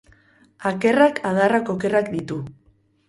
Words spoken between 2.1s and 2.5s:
ditu